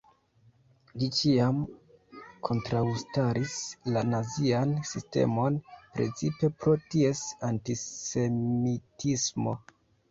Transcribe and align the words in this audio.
Li 1.01 1.09
ĉiam 1.17 1.59
kontraŭstaris 2.49 3.53
la 3.97 4.05
nazian 4.15 4.75
sistemon, 4.95 5.61
precipe 5.99 6.51
pro 6.59 6.77
ties 6.91 7.25
antisemitismo. 7.53 9.57